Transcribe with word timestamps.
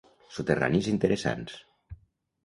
Soterranis 0.35 0.87
interessants. 0.91 1.59